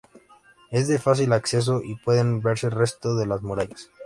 Es 0.71 0.87
de 0.87 0.97
fácil 0.97 1.31
acceso 1.31 1.83
y 1.83 1.93
pueden 1.93 2.41
verse 2.41 2.71
restos 2.71 3.19
de 3.19 3.27
las 3.27 3.43
murallas. 3.43 3.91